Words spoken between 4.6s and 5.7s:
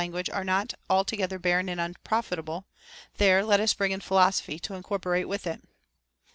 incorporate with it.